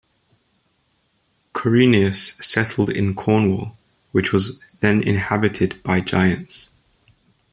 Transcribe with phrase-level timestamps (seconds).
[1.53, 3.77] Corineus settled in Cornwall,
[4.11, 6.71] which was then inhabited by giants.